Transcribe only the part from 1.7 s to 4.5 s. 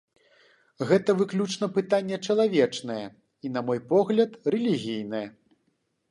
пытанне чалавечнае і, на мой погляд,